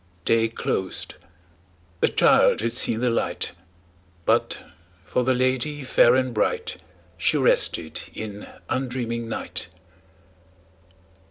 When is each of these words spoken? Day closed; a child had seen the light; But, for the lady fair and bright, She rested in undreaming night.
Day 0.25 0.47
closed; 0.47 1.13
a 2.01 2.07
child 2.07 2.61
had 2.61 2.73
seen 2.73 3.01
the 3.01 3.09
light; 3.11 3.51
But, 4.25 4.63
for 5.05 5.23
the 5.23 5.35
lady 5.35 5.83
fair 5.83 6.15
and 6.15 6.33
bright, 6.33 6.77
She 7.19 7.37
rested 7.37 8.01
in 8.15 8.47
undreaming 8.67 9.29
night. 9.29 9.67